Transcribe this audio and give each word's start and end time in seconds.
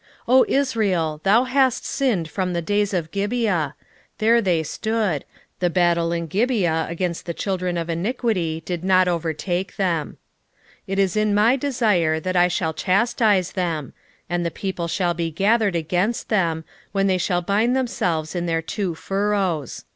10:9 0.23 0.23
O 0.29 0.45
Israel, 0.47 1.21
thou 1.23 1.43
hast 1.43 1.85
sinned 1.85 2.27
from 2.27 2.53
the 2.53 2.61
days 2.63 2.91
of 2.91 3.11
Gibeah: 3.11 3.75
there 4.17 4.41
they 4.41 4.63
stood: 4.63 5.25
the 5.59 5.69
battle 5.69 6.11
in 6.11 6.25
Gibeah 6.25 6.87
against 6.89 7.27
the 7.27 7.35
children 7.35 7.77
of 7.77 7.87
iniquity 7.87 8.63
did 8.65 8.83
not 8.83 9.07
overtake 9.07 9.75
them. 9.75 10.13
10:10 10.87 10.87
It 10.87 10.97
is 10.97 11.15
in 11.15 11.35
my 11.35 11.55
desire 11.55 12.19
that 12.19 12.35
I 12.35 12.47
should 12.47 12.77
chastise 12.77 13.51
them; 13.51 13.93
and 14.27 14.43
the 14.43 14.49
people 14.49 14.87
shall 14.87 15.13
be 15.13 15.29
gathered 15.29 15.75
against 15.75 16.29
them, 16.29 16.63
when 16.93 17.05
they 17.05 17.19
shall 17.19 17.43
bind 17.43 17.75
themselves 17.75 18.33
in 18.33 18.47
their 18.47 18.63
two 18.63 18.95
furrows. 18.95 19.85